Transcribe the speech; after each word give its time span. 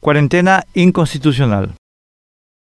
Cuarentena 0.00 0.64
inconstitucional. 0.74 1.74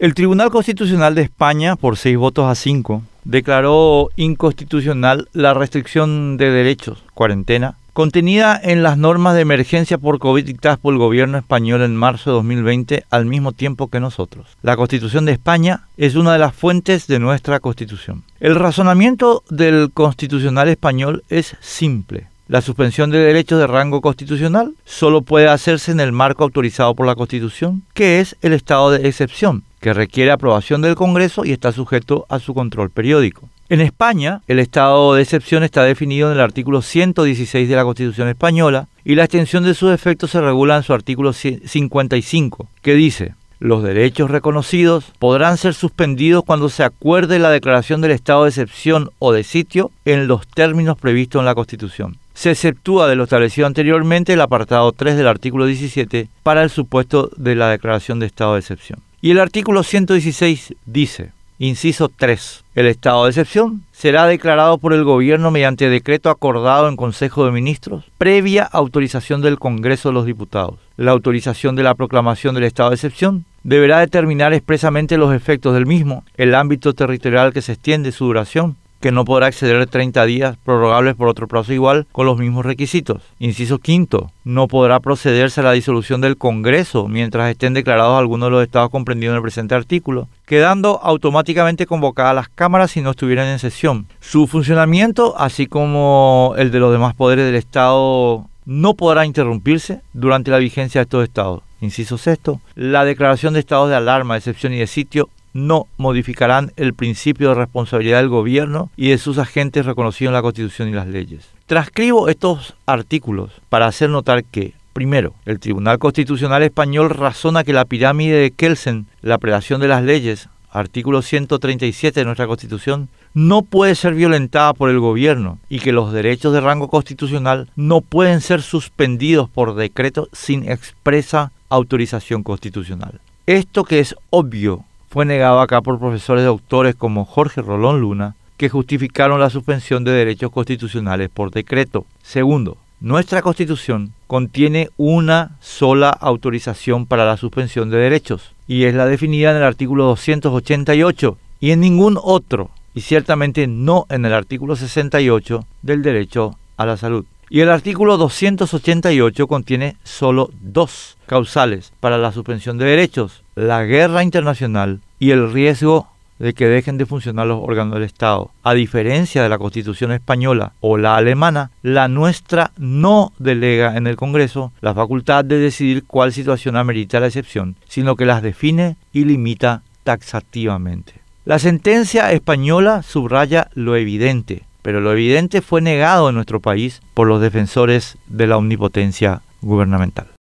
El 0.00 0.14
Tribunal 0.14 0.50
Constitucional 0.50 1.14
de 1.14 1.22
España, 1.22 1.76
por 1.76 1.96
seis 1.96 2.16
votos 2.16 2.50
a 2.50 2.56
cinco, 2.56 3.04
declaró 3.22 4.10
inconstitucional 4.16 5.28
la 5.32 5.54
restricción 5.54 6.36
de 6.36 6.50
derechos, 6.50 7.04
cuarentena, 7.14 7.76
contenida 7.92 8.60
en 8.60 8.82
las 8.82 8.98
normas 8.98 9.36
de 9.36 9.42
emergencia 9.42 9.96
por 9.96 10.18
COVID 10.18 10.44
dictadas 10.44 10.78
por 10.78 10.92
el 10.92 10.98
gobierno 10.98 11.38
español 11.38 11.82
en 11.82 11.94
marzo 11.94 12.30
de 12.30 12.34
2020 12.34 13.04
al 13.08 13.26
mismo 13.26 13.52
tiempo 13.52 13.86
que 13.86 14.00
nosotros. 14.00 14.48
La 14.62 14.76
Constitución 14.76 15.24
de 15.24 15.32
España 15.32 15.86
es 15.96 16.16
una 16.16 16.32
de 16.32 16.40
las 16.40 16.52
fuentes 16.52 17.06
de 17.06 17.20
nuestra 17.20 17.60
Constitución. 17.60 18.24
El 18.40 18.56
razonamiento 18.56 19.44
del 19.48 19.92
Constitucional 19.94 20.68
español 20.68 21.22
es 21.28 21.56
simple. 21.60 22.26
La 22.46 22.60
suspensión 22.60 23.08
de 23.08 23.20
derechos 23.20 23.58
de 23.58 23.66
rango 23.66 24.02
constitucional 24.02 24.74
solo 24.84 25.22
puede 25.22 25.48
hacerse 25.48 25.92
en 25.92 26.00
el 26.00 26.12
marco 26.12 26.44
autorizado 26.44 26.94
por 26.94 27.06
la 27.06 27.14
Constitución, 27.14 27.84
que 27.94 28.20
es 28.20 28.36
el 28.42 28.52
estado 28.52 28.90
de 28.90 29.08
excepción, 29.08 29.62
que 29.80 29.94
requiere 29.94 30.30
aprobación 30.30 30.82
del 30.82 30.94
Congreso 30.94 31.46
y 31.46 31.52
está 31.52 31.72
sujeto 31.72 32.26
a 32.28 32.40
su 32.40 32.52
control 32.52 32.90
periódico. 32.90 33.48
En 33.70 33.80
España, 33.80 34.42
el 34.46 34.58
estado 34.58 35.14
de 35.14 35.22
excepción 35.22 35.62
está 35.62 35.84
definido 35.84 36.30
en 36.30 36.34
el 36.34 36.42
artículo 36.42 36.82
116 36.82 37.66
de 37.66 37.76
la 37.76 37.84
Constitución 37.84 38.28
española 38.28 38.88
y 39.06 39.14
la 39.14 39.24
extensión 39.24 39.64
de 39.64 39.72
sus 39.72 39.90
efectos 39.90 40.32
se 40.32 40.42
regula 40.42 40.76
en 40.76 40.82
su 40.82 40.92
artículo 40.92 41.32
55, 41.32 42.68
que 42.82 42.94
dice, 42.94 43.34
los 43.58 43.82
derechos 43.82 44.30
reconocidos 44.30 45.06
podrán 45.18 45.56
ser 45.56 45.72
suspendidos 45.72 46.44
cuando 46.44 46.68
se 46.68 46.84
acuerde 46.84 47.38
la 47.38 47.48
declaración 47.48 48.02
del 48.02 48.10
estado 48.10 48.44
de 48.44 48.50
excepción 48.50 49.08
o 49.18 49.32
de 49.32 49.44
sitio 49.44 49.92
en 50.04 50.26
los 50.26 50.46
términos 50.46 50.98
previstos 50.98 51.40
en 51.40 51.46
la 51.46 51.54
Constitución 51.54 52.18
se 52.34 52.50
exceptúa 52.50 53.08
de 53.08 53.16
lo 53.16 53.24
establecido 53.24 53.66
anteriormente 53.66 54.34
el 54.34 54.40
apartado 54.40 54.92
3 54.92 55.16
del 55.16 55.28
artículo 55.28 55.66
17 55.66 56.28
para 56.42 56.62
el 56.62 56.70
supuesto 56.70 57.30
de 57.36 57.54
la 57.54 57.70
declaración 57.70 58.18
de 58.18 58.26
estado 58.26 58.54
de 58.54 58.60
excepción. 58.60 58.98
Y 59.22 59.30
el 59.30 59.38
artículo 59.38 59.82
116 59.82 60.74
dice, 60.84 61.32
inciso 61.58 62.10
3, 62.14 62.64
el 62.74 62.86
estado 62.86 63.24
de 63.24 63.30
excepción 63.30 63.82
será 63.92 64.26
declarado 64.26 64.78
por 64.78 64.92
el 64.92 65.04
gobierno 65.04 65.50
mediante 65.50 65.88
decreto 65.88 66.28
acordado 66.28 66.88
en 66.88 66.96
Consejo 66.96 67.46
de 67.46 67.52
Ministros 67.52 68.04
previa 68.18 68.64
autorización 68.64 69.40
del 69.40 69.58
Congreso 69.58 70.10
de 70.10 70.14
los 70.14 70.26
Diputados. 70.26 70.74
La 70.96 71.12
autorización 71.12 71.76
de 71.76 71.84
la 71.84 71.94
proclamación 71.94 72.54
del 72.54 72.64
estado 72.64 72.90
de 72.90 72.96
excepción 72.96 73.44
deberá 73.62 74.00
determinar 74.00 74.52
expresamente 74.52 75.16
los 75.16 75.34
efectos 75.34 75.72
del 75.72 75.86
mismo, 75.86 76.24
el 76.36 76.54
ámbito 76.54 76.92
territorial 76.92 77.52
que 77.52 77.62
se 77.62 77.72
extiende, 77.72 78.12
su 78.12 78.26
duración, 78.26 78.76
que 79.04 79.12
no 79.12 79.26
podrá 79.26 79.48
exceder 79.48 79.78
de 79.78 79.86
30 79.86 80.24
días 80.24 80.56
prorrogables 80.64 81.14
por 81.14 81.28
otro 81.28 81.46
plazo 81.46 81.74
igual 81.74 82.06
con 82.10 82.24
los 82.24 82.38
mismos 82.38 82.64
requisitos. 82.64 83.20
Inciso 83.38 83.78
quinto, 83.78 84.30
no 84.44 84.66
podrá 84.66 84.98
procederse 84.98 85.60
a 85.60 85.64
la 85.64 85.72
disolución 85.72 86.22
del 86.22 86.38
Congreso 86.38 87.06
mientras 87.06 87.50
estén 87.50 87.74
declarados 87.74 88.18
algunos 88.18 88.46
de 88.46 88.52
los 88.52 88.62
estados 88.62 88.88
comprendidos 88.88 89.32
en 89.34 89.36
el 89.36 89.42
presente 89.42 89.74
artículo, 89.74 90.28
quedando 90.46 91.00
automáticamente 91.02 91.84
convocadas 91.84 92.34
las 92.34 92.48
cámaras 92.48 92.92
si 92.92 93.02
no 93.02 93.10
estuvieran 93.10 93.48
en 93.48 93.58
sesión. 93.58 94.06
Su 94.20 94.46
funcionamiento, 94.46 95.34
así 95.36 95.66
como 95.66 96.54
el 96.56 96.70
de 96.70 96.80
los 96.80 96.90
demás 96.90 97.14
poderes 97.14 97.44
del 97.44 97.56
Estado, 97.56 98.46
no 98.64 98.94
podrá 98.94 99.26
interrumpirse 99.26 100.00
durante 100.14 100.50
la 100.50 100.56
vigencia 100.56 101.00
de 101.00 101.02
estos 101.02 101.24
estados. 101.24 101.62
Inciso 101.82 102.16
sexto, 102.16 102.62
la 102.74 103.04
declaración 103.04 103.52
de 103.52 103.60
estados 103.60 103.90
de 103.90 103.96
alarma, 103.96 104.38
excepción 104.38 104.72
y 104.72 104.78
de 104.78 104.86
sitio 104.86 105.28
no 105.54 105.86
modificarán 105.96 106.72
el 106.76 106.92
principio 106.92 107.48
de 107.48 107.54
responsabilidad 107.54 108.18
del 108.18 108.28
gobierno 108.28 108.90
y 108.96 109.08
de 109.08 109.18
sus 109.18 109.38
agentes 109.38 109.86
reconocidos 109.86 110.30
en 110.30 110.34
la 110.34 110.42
Constitución 110.42 110.88
y 110.88 110.92
las 110.92 111.06
leyes. 111.06 111.48
Transcribo 111.66 112.28
estos 112.28 112.74
artículos 112.84 113.52
para 113.70 113.86
hacer 113.86 114.10
notar 114.10 114.44
que, 114.44 114.74
primero, 114.92 115.34
el 115.46 115.60
Tribunal 115.60 115.98
Constitucional 115.98 116.62
Español 116.62 117.08
razona 117.08 117.64
que 117.64 117.72
la 117.72 117.86
pirámide 117.86 118.36
de 118.36 118.50
Kelsen, 118.50 119.06
la 119.22 119.38
predación 119.38 119.80
de 119.80 119.88
las 119.88 120.02
leyes, 120.02 120.48
artículo 120.70 121.22
137 121.22 122.20
de 122.20 122.24
nuestra 122.26 122.48
Constitución, 122.48 123.08
no 123.32 123.62
puede 123.62 123.94
ser 123.94 124.14
violentada 124.14 124.74
por 124.74 124.90
el 124.90 124.98
gobierno 124.98 125.58
y 125.68 125.78
que 125.78 125.92
los 125.92 126.12
derechos 126.12 126.52
de 126.52 126.60
rango 126.60 126.88
constitucional 126.88 127.68
no 127.76 128.00
pueden 128.00 128.40
ser 128.40 128.60
suspendidos 128.60 129.48
por 129.48 129.74
decreto 129.74 130.28
sin 130.32 130.68
expresa 130.68 131.52
autorización 131.68 132.42
constitucional. 132.42 133.20
Esto 133.46 133.84
que 133.84 134.00
es 134.00 134.16
obvio 134.30 134.84
fue 135.14 135.24
negado 135.24 135.60
acá 135.60 135.80
por 135.80 136.00
profesores 136.00 136.42
de 136.42 136.48
autores 136.48 136.96
como 136.96 137.24
Jorge 137.24 137.62
Rolón 137.62 138.00
Luna, 138.00 138.34
que 138.56 138.68
justificaron 138.68 139.38
la 139.38 139.48
suspensión 139.48 140.02
de 140.02 140.10
derechos 140.10 140.50
constitucionales 140.50 141.30
por 141.30 141.52
decreto. 141.52 142.04
Segundo, 142.24 142.78
nuestra 142.98 143.40
constitución 143.40 144.12
contiene 144.26 144.90
una 144.96 145.52
sola 145.60 146.08
autorización 146.10 147.06
para 147.06 147.24
la 147.24 147.36
suspensión 147.36 147.90
de 147.90 147.98
derechos, 147.98 148.50
y 148.66 148.86
es 148.86 148.94
la 148.96 149.06
definida 149.06 149.52
en 149.52 149.58
el 149.58 149.62
artículo 149.62 150.06
288 150.06 151.38
y 151.60 151.70
en 151.70 151.78
ningún 151.78 152.18
otro, 152.20 152.70
y 152.92 153.02
ciertamente 153.02 153.68
no 153.68 154.06
en 154.08 154.24
el 154.24 154.32
artículo 154.32 154.74
68 154.74 155.64
del 155.82 156.02
derecho 156.02 156.58
a 156.76 156.86
la 156.86 156.96
salud. 156.96 157.24
Y 157.54 157.60
el 157.60 157.70
artículo 157.70 158.16
288 158.16 159.46
contiene 159.46 159.96
solo 160.02 160.50
dos 160.60 161.16
causales 161.26 161.92
para 162.00 162.18
la 162.18 162.32
suspensión 162.32 162.78
de 162.78 162.84
derechos, 162.84 163.44
la 163.54 163.84
guerra 163.84 164.24
internacional 164.24 164.98
y 165.20 165.30
el 165.30 165.52
riesgo 165.52 166.08
de 166.40 166.52
que 166.52 166.66
dejen 166.66 166.98
de 166.98 167.06
funcionar 167.06 167.46
los 167.46 167.62
órganos 167.62 167.94
del 167.94 168.02
Estado. 168.02 168.50
A 168.64 168.74
diferencia 168.74 169.44
de 169.44 169.48
la 169.48 169.58
Constitución 169.58 170.10
española 170.10 170.72
o 170.80 170.98
la 170.98 171.16
alemana, 171.16 171.70
la 171.82 172.08
nuestra 172.08 172.72
no 172.76 173.32
delega 173.38 173.96
en 173.96 174.08
el 174.08 174.16
Congreso 174.16 174.72
la 174.80 174.92
facultad 174.92 175.44
de 175.44 175.60
decidir 175.60 176.02
cuál 176.08 176.32
situación 176.32 176.76
amerita 176.76 177.20
la 177.20 177.28
excepción, 177.28 177.76
sino 177.86 178.16
que 178.16 178.26
las 178.26 178.42
define 178.42 178.96
y 179.12 179.26
limita 179.26 179.82
taxativamente. 180.02 181.20
La 181.44 181.60
sentencia 181.60 182.32
española 182.32 183.04
subraya 183.04 183.68
lo 183.74 183.94
evidente, 183.94 184.64
pero 184.84 185.00
lo 185.00 185.12
evidente 185.12 185.62
fue 185.62 185.80
negado 185.80 186.28
en 186.28 186.34
nuestro 186.34 186.60
país 186.60 187.00
por 187.14 187.26
los 187.26 187.40
defensores 187.40 188.18
de 188.26 188.46
la 188.46 188.58
omnipotencia 188.58 189.40
gubernamental. 189.62 190.33